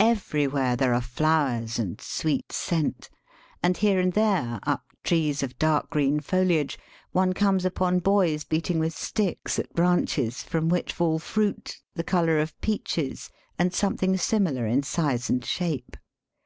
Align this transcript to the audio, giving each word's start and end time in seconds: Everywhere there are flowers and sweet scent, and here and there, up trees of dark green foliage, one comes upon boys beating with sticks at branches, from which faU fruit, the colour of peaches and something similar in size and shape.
Everywhere 0.00 0.76
there 0.76 0.94
are 0.94 1.02
flowers 1.02 1.78
and 1.78 2.00
sweet 2.00 2.52
scent, 2.52 3.10
and 3.62 3.76
here 3.76 4.00
and 4.00 4.14
there, 4.14 4.60
up 4.62 4.86
trees 5.04 5.42
of 5.42 5.58
dark 5.58 5.90
green 5.90 6.20
foliage, 6.20 6.78
one 7.12 7.34
comes 7.34 7.66
upon 7.66 7.98
boys 7.98 8.44
beating 8.44 8.78
with 8.78 8.94
sticks 8.96 9.58
at 9.58 9.70
branches, 9.74 10.42
from 10.42 10.70
which 10.70 10.94
faU 10.94 11.18
fruit, 11.18 11.76
the 11.92 12.02
colour 12.02 12.38
of 12.38 12.58
peaches 12.62 13.28
and 13.58 13.74
something 13.74 14.16
similar 14.16 14.66
in 14.66 14.82
size 14.84 15.28
and 15.28 15.44
shape. 15.44 15.98